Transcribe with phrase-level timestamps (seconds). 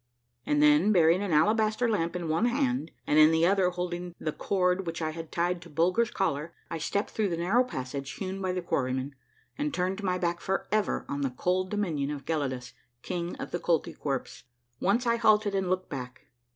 [0.47, 4.31] And then, bearing an alabaster lamp in one hand and in the other holding the
[4.31, 8.41] cord which I had tied to Bulger's collar, I stepped through the narrow passage hewn
[8.41, 9.13] by the quarrymen,
[9.59, 14.45] and turned my back forever on the cold dominion of Gelidus, King of the Koltykwerps.
[14.79, 16.25] Once I halted 206 A MARVELLOUS UNDERGROUND JOURNEY and looked back.